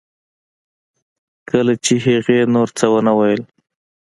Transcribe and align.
کله 1.49 1.73
چې 1.83 1.93
هغې 2.05 2.39
نور 2.53 2.67
څه 2.77 2.85
ونه 2.91 3.13
ویل 3.17 3.41